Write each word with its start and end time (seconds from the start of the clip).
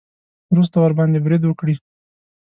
وروسته 0.51 0.75
ورباندې 0.79 1.19
برید 1.25 1.43
وکړي. 1.45 1.75